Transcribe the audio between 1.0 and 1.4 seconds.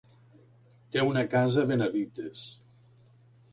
una